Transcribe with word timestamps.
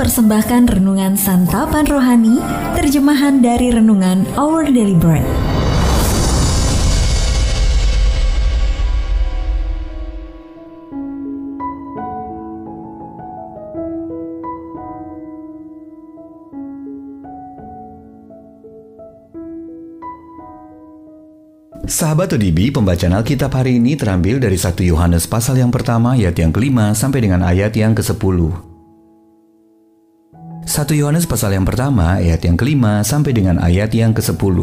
mempersembahkan 0.00 0.80
renungan 0.80 1.12
santapan 1.12 1.84
rohani, 1.84 2.40
terjemahan 2.72 3.44
dari 3.44 3.68
renungan 3.68 4.24
Our 4.32 4.72
Daily 4.72 4.96
Bread. 4.96 5.28
Sahabat 21.84 22.32
ODB, 22.32 22.72
pembacaan 22.72 23.20
Alkitab 23.20 23.52
hari 23.52 23.76
ini 23.76 24.00
terambil 24.00 24.40
dari 24.40 24.56
1 24.56 24.80
Yohanes 24.80 25.28
pasal 25.28 25.60
yang 25.60 25.68
pertama 25.68 26.16
ayat 26.16 26.40
yang 26.40 26.56
kelima 26.56 26.96
sampai 26.96 27.20
dengan 27.20 27.44
ayat 27.44 27.76
yang 27.76 27.92
ke-10. 27.92 28.69
1 30.70 30.86
Yohanes 30.94 31.26
pasal 31.26 31.58
yang 31.58 31.66
pertama 31.66 32.22
ayat 32.22 32.46
yang 32.46 32.54
kelima 32.54 33.02
sampai 33.02 33.34
dengan 33.34 33.58
ayat 33.58 33.90
yang 33.90 34.14
ke-10. 34.14 34.54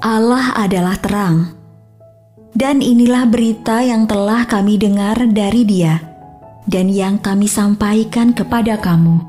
Allah 0.00 0.46
adalah 0.56 0.96
terang. 0.96 1.52
Dan 2.56 2.80
inilah 2.80 3.28
berita 3.28 3.84
yang 3.84 4.08
telah 4.08 4.48
kami 4.48 4.80
dengar 4.80 5.28
dari 5.28 5.68
Dia 5.68 6.00
dan 6.64 6.88
yang 6.88 7.20
kami 7.20 7.52
sampaikan 7.52 8.32
kepada 8.32 8.80
kamu. 8.80 9.20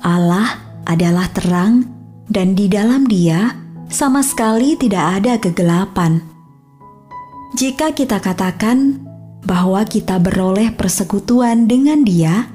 Allah 0.00 0.56
adalah 0.88 1.28
terang 1.28 1.84
dan 2.24 2.56
di 2.56 2.72
dalam 2.72 3.04
Dia 3.04 3.52
sama 3.92 4.24
sekali 4.24 4.80
tidak 4.80 5.20
ada 5.20 5.36
kegelapan. 5.36 6.24
Jika 7.52 7.92
kita 7.92 8.16
katakan 8.16 9.07
bahwa 9.44 9.86
kita 9.86 10.18
beroleh 10.18 10.74
persekutuan 10.74 11.70
dengan 11.70 12.02
Dia, 12.02 12.50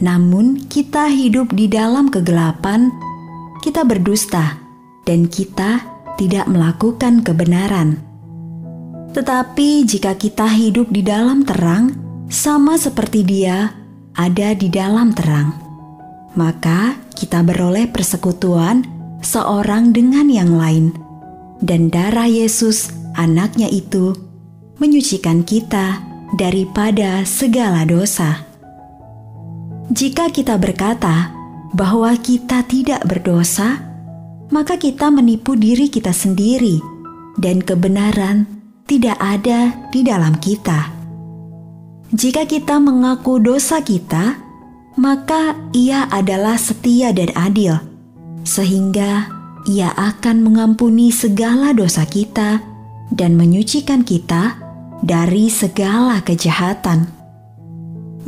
namun 0.00 0.66
kita 0.66 1.12
hidup 1.12 1.52
di 1.52 1.68
dalam 1.68 2.08
kegelapan, 2.08 2.88
kita 3.60 3.84
berdusta, 3.84 4.56
dan 5.04 5.28
kita 5.28 5.84
tidak 6.16 6.48
melakukan 6.48 7.20
kebenaran. 7.20 8.00
Tetapi 9.10 9.84
jika 9.84 10.14
kita 10.14 10.46
hidup 10.46 10.88
di 10.88 11.02
dalam 11.02 11.42
terang, 11.44 11.92
sama 12.30 12.78
seperti 12.78 13.26
Dia 13.26 13.74
ada 14.14 14.54
di 14.54 14.70
dalam 14.70 15.10
terang, 15.12 15.50
maka 16.38 16.94
kita 17.18 17.42
beroleh 17.42 17.90
persekutuan 17.90 18.86
seorang 19.20 19.90
dengan 19.90 20.30
yang 20.30 20.54
lain, 20.56 20.94
dan 21.60 21.92
darah 21.92 22.30
Yesus, 22.30 22.94
anaknya 23.18 23.68
itu, 23.68 24.16
menyucikan 24.80 25.44
kita 25.44 26.00
daripada 26.34 27.20
segala 27.28 27.84
dosa. 27.84 28.48
Jika 29.92 30.32
kita 30.32 30.56
berkata 30.56 31.34
bahwa 31.76 32.16
kita 32.16 32.64
tidak 32.64 33.04
berdosa, 33.04 33.82
maka 34.50 34.80
kita 34.80 35.12
menipu 35.12 35.54
diri 35.54 35.92
kita 35.92 36.10
sendiri, 36.10 36.80
dan 37.38 37.62
kebenaran 37.62 38.48
tidak 38.88 39.20
ada 39.20 39.74
di 39.94 40.00
dalam 40.02 40.34
kita. 40.40 40.90
Jika 42.10 42.42
kita 42.48 42.82
mengaku 42.82 43.38
dosa 43.38 43.78
kita, 43.84 44.34
maka 44.98 45.54
Ia 45.70 46.10
adalah 46.10 46.58
setia 46.58 47.14
dan 47.14 47.30
adil, 47.38 47.78
sehingga 48.42 49.30
Ia 49.70 49.94
akan 49.94 50.42
mengampuni 50.42 51.14
segala 51.14 51.70
dosa 51.70 52.02
kita 52.08 52.58
dan 53.14 53.38
menyucikan 53.38 54.02
kita 54.02 54.69
dari 55.00 55.48
segala 55.48 56.20
kejahatan. 56.20 57.08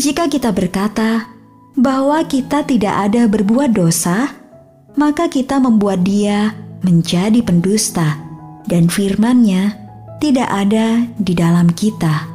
Jika 0.01 0.29
kita 0.29 0.51
berkata 0.53 1.29
bahwa 1.77 2.25
kita 2.25 2.65
tidak 2.65 2.95
ada 3.09 3.29
berbuat 3.29 3.77
dosa, 3.77 4.33
maka 4.97 5.29
kita 5.29 5.61
membuat 5.61 6.05
Dia 6.05 6.53
menjadi 6.83 7.41
pendusta, 7.45 8.19
dan 8.67 8.89
firman-Nya 8.91 9.79
tidak 10.19 10.49
ada 10.49 11.07
di 11.19 11.33
dalam 11.37 11.71
kita. 11.73 12.31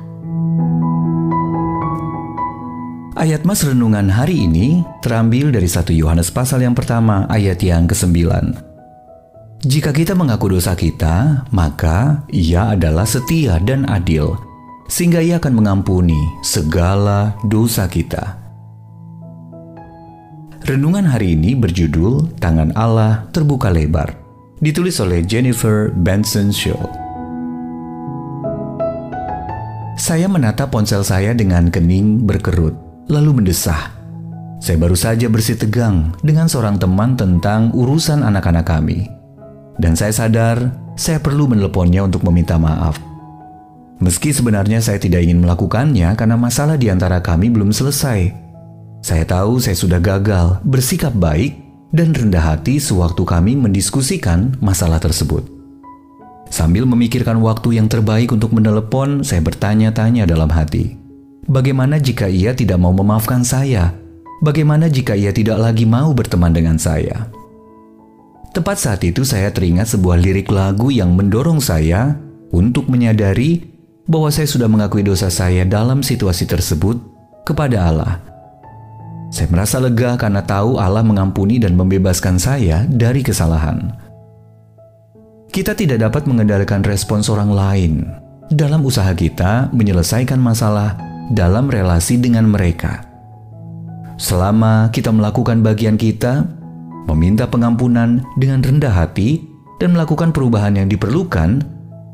Ayat 3.17 3.49
Mas 3.49 3.65
Renungan 3.65 4.13
hari 4.13 4.45
ini 4.45 4.85
terambil 5.01 5.49
dari 5.49 5.65
1 5.65 5.89
Yohanes 5.89 6.29
pasal 6.29 6.61
yang 6.61 6.77
pertama 6.77 7.25
ayat 7.25 7.57
yang 7.65 7.89
ke-9. 7.89 8.66
Jika 9.65 9.89
kita 9.89 10.13
mengaku 10.13 10.53
dosa 10.53 10.77
kita, 10.77 11.41
maka 11.49 12.21
Ia 12.29 12.77
adalah 12.77 13.09
setia 13.09 13.57
dan 13.57 13.89
adil, 13.89 14.37
sehingga 14.85 15.17
Ia 15.17 15.41
akan 15.41 15.53
mengampuni 15.57 16.17
segala 16.45 17.33
dosa 17.49 17.89
kita. 17.89 18.37
Renungan 20.61 21.09
hari 21.09 21.33
ini 21.33 21.57
berjudul 21.57 22.37
"Tangan 22.37 22.77
Allah 22.77 23.25
Terbuka 23.33 23.73
Lebar", 23.73 24.13
ditulis 24.61 25.01
oleh 25.01 25.25
Jennifer 25.25 25.89
Benson 25.89 26.53
Shaw. 26.53 26.77
Saya 29.97 30.29
menatap 30.29 30.69
ponsel 30.69 31.01
saya 31.01 31.33
dengan 31.33 31.73
kening 31.73 32.29
berkerut, 32.29 32.77
lalu 33.09 33.41
mendesah. 33.41 33.89
Saya 34.61 34.77
baru 34.77 34.93
saja 34.93 35.25
bersih 35.33 35.57
tegang 35.57 36.13
dengan 36.21 36.45
seorang 36.45 36.77
teman 36.77 37.17
tentang 37.17 37.73
urusan 37.73 38.21
anak-anak 38.21 38.69
kami 38.69 39.16
dan 39.77 39.93
saya 39.93 40.13
sadar 40.13 40.73
saya 40.97 41.21
perlu 41.21 41.45
meneleponnya 41.45 42.05
untuk 42.05 42.25
meminta 42.25 42.57
maaf. 42.57 42.97
Meski 43.97 44.29
sebenarnya 44.29 44.77
saya 44.77 45.01
tidak 45.01 45.25
ingin 45.25 45.41
melakukannya 45.41 46.13
karena 46.13 46.37
masalah 46.37 46.77
di 46.77 46.89
antara 46.89 47.17
kami 47.21 47.49
belum 47.49 47.73
selesai. 47.73 48.29
Saya 49.01 49.23
tahu 49.25 49.57
saya 49.57 49.77
sudah 49.77 49.97
gagal 50.01 50.61
bersikap 50.65 51.13
baik 51.13 51.57
dan 51.93 52.13
rendah 52.13 52.43
hati 52.43 52.77
sewaktu 52.77 53.23
kami 53.25 53.57
mendiskusikan 53.57 54.57
masalah 54.61 55.01
tersebut. 55.01 55.45
Sambil 56.47 56.87
memikirkan 56.87 57.41
waktu 57.43 57.75
yang 57.75 57.91
terbaik 57.91 58.31
untuk 58.31 58.55
menelepon, 58.55 59.21
saya 59.25 59.43
bertanya-tanya 59.43 60.23
dalam 60.23 60.47
hati. 60.47 60.95
Bagaimana 61.47 61.99
jika 61.99 62.27
ia 62.27 62.55
tidak 62.55 62.79
mau 62.79 62.91
memaafkan 62.95 63.43
saya? 63.43 63.95
Bagaimana 64.43 64.87
jika 64.87 65.15
ia 65.17 65.33
tidak 65.33 65.59
lagi 65.59 65.83
mau 65.83 66.13
berteman 66.13 66.53
dengan 66.53 66.77
saya? 66.79 67.27
Tepat 68.55 68.77
saat 68.79 69.01
itu 69.03 69.21
saya 69.27 69.51
teringat 69.51 69.91
sebuah 69.95 70.17
lirik 70.17 70.49
lagu 70.49 70.89
yang 70.89 71.13
mendorong 71.13 71.59
saya 71.59 72.15
untuk 72.51 72.87
menyadari 72.87 73.63
bahwa 74.07 74.31
saya 74.31 74.47
sudah 74.47 74.71
mengakui 74.71 75.03
dosa 75.03 75.27
saya 75.27 75.67
dalam 75.67 75.99
situasi 75.99 76.47
tersebut 76.47 76.97
kepada 77.43 77.91
Allah. 77.91 78.13
Saya 79.27 79.51
merasa 79.51 79.83
lega 79.83 80.15
karena 80.15 80.39
tahu 80.39 80.79
Allah 80.79 81.03
mengampuni 81.03 81.59
dan 81.59 81.75
membebaskan 81.75 82.39
saya 82.39 82.87
dari 82.87 83.19
kesalahan. 83.19 83.91
Kita 85.51 85.75
tidak 85.75 85.99
dapat 85.99 86.23
mengendalikan 86.27 86.79
respons 86.83 87.27
orang 87.27 87.51
lain 87.51 87.93
dalam 88.47 88.83
usaha 88.87 89.11
kita 89.11 89.67
menyelesaikan 89.75 90.39
masalah 90.39 90.95
dalam 91.31 91.67
relasi 91.67 92.15
dengan 92.15 92.47
mereka. 92.47 93.03
Selama 94.15 94.89
kita 94.95 95.11
melakukan 95.11 95.59
bagian 95.59 95.99
kita, 95.99 96.47
meminta 97.07 97.47
pengampunan 97.47 98.21
dengan 98.35 98.61
rendah 98.61 98.93
hati, 98.93 99.47
dan 99.77 99.93
melakukan 99.93 100.33
perubahan 100.33 100.75
yang 100.75 100.89
diperlukan, 100.89 101.63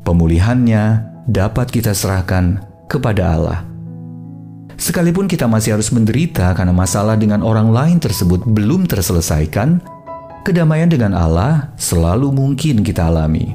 pemulihannya 0.04 1.02
dapat 1.28 1.72
kita 1.72 1.96
serahkan 1.96 2.60
kepada 2.86 3.34
Allah. 3.34 3.60
Sekalipun 4.74 5.30
kita 5.30 5.46
masih 5.46 5.78
harus 5.78 5.88
menderita 5.94 6.50
karena 6.52 6.74
masalah 6.74 7.14
dengan 7.14 7.40
orang 7.40 7.70
lain 7.70 7.98
tersebut 8.02 8.44
belum 8.44 8.84
terselesaikan, 8.90 9.80
kedamaian 10.44 10.90
dengan 10.90 11.14
Allah 11.16 11.72
selalu 11.80 12.34
mungkin 12.34 12.84
kita 12.84 13.08
alami. 13.08 13.54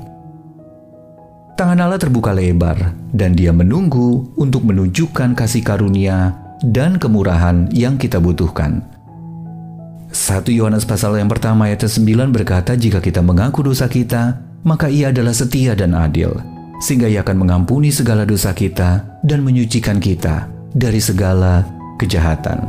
Tangan 1.60 1.84
Allah 1.84 2.00
terbuka 2.00 2.32
lebar, 2.32 2.96
dan 3.12 3.36
Dia 3.36 3.52
menunggu 3.52 4.32
untuk 4.40 4.64
menunjukkan 4.64 5.36
kasih 5.36 5.60
karunia 5.60 6.32
dan 6.64 6.96
kemurahan 6.96 7.68
yang 7.76 8.00
kita 8.00 8.16
butuhkan. 8.18 8.99
1 10.30 10.46
Yohanes 10.54 10.86
pasal 10.86 11.18
yang 11.18 11.26
pertama 11.26 11.66
ayat 11.66 11.90
9 11.90 12.06
berkata 12.30 12.78
jika 12.78 13.02
kita 13.02 13.18
mengaku 13.18 13.66
dosa 13.66 13.90
kita, 13.90 14.38
maka 14.62 14.86
ia 14.86 15.10
adalah 15.10 15.34
setia 15.34 15.74
dan 15.74 15.98
adil, 15.98 16.38
sehingga 16.78 17.10
ia 17.10 17.26
akan 17.26 17.42
mengampuni 17.42 17.90
segala 17.90 18.30
dosa 18.30 18.54
kita 18.54 19.02
dan 19.26 19.42
menyucikan 19.42 19.98
kita 19.98 20.46
dari 20.78 21.02
segala 21.02 21.66
kejahatan. 21.98 22.62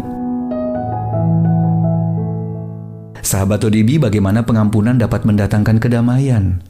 Sahabat 3.21 3.61
ODB, 3.61 4.01
bagaimana 4.01 4.41
pengampunan 4.41 4.97
dapat 4.97 5.29
mendatangkan 5.29 5.77
kedamaian? 5.77 6.65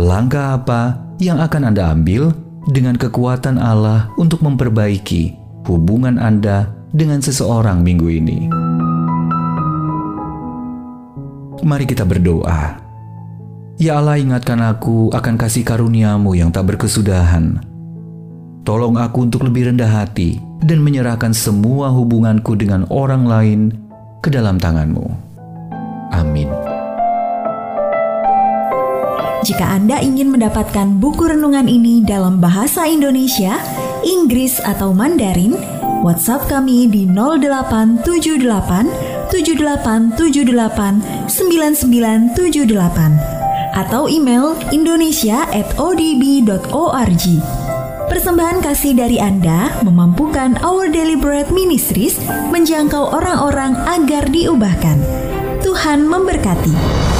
Langkah 0.00 0.56
apa 0.56 0.96
yang 1.20 1.44
akan 1.44 1.76
Anda 1.76 1.92
ambil 1.92 2.32
dengan 2.72 2.96
kekuatan 2.96 3.60
Allah 3.60 4.08
untuk 4.16 4.40
memperbaiki 4.40 5.36
hubungan 5.68 6.16
Anda 6.16 6.72
dengan 6.96 7.20
seseorang 7.20 7.84
minggu 7.84 8.08
ini? 8.08 8.63
Mari 11.64 11.88
kita 11.88 12.04
berdoa. 12.04 12.76
Ya 13.80 13.96
Allah 13.96 14.20
ingatkan 14.20 14.60
aku 14.60 15.08
akan 15.10 15.34
kasih 15.40 15.64
karuniamu 15.64 16.36
yang 16.36 16.52
tak 16.52 16.68
berkesudahan. 16.68 17.72
tolong 18.64 18.96
aku 18.96 19.28
untuk 19.28 19.44
lebih 19.44 19.68
rendah 19.68 19.92
hati 19.92 20.40
dan 20.64 20.80
menyerahkan 20.80 21.36
semua 21.36 21.92
hubunganku 21.92 22.56
dengan 22.56 22.88
orang 22.88 23.28
lain 23.28 23.76
ke 24.24 24.32
dalam 24.32 24.56
tanganmu. 24.56 25.04
Amin. 26.16 26.48
Jika 29.44 29.76
Anda 29.76 30.00
ingin 30.00 30.32
mendapatkan 30.32 30.96
buku 30.96 31.28
renungan 31.28 31.68
ini 31.68 32.00
dalam 32.00 32.40
bahasa 32.40 32.88
Indonesia, 32.88 33.60
Inggris 34.00 34.56
atau 34.64 34.96
Mandarin, 34.96 35.52
WhatsApp 36.00 36.48
kami 36.48 36.88
di 36.88 37.04
0878 37.04 39.03
7878 39.30 41.28
9978 41.28 43.44
atau 43.74 44.06
email 44.06 44.54
indonesia@odb.org. 44.70 47.26
Persembahan 48.04 48.60
kasih 48.62 48.94
dari 48.94 49.18
Anda 49.18 49.74
memampukan 49.82 50.62
Our 50.62 50.86
Bread 51.18 51.50
Ministries 51.50 52.20
menjangkau 52.52 53.10
orang-orang 53.10 53.74
agar 53.88 54.28
diubahkan. 54.30 55.00
Tuhan 55.64 56.04
memberkati. 56.06 57.13